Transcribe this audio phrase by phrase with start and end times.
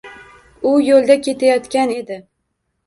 [0.71, 2.23] U yoʻlda ketayotgan edi.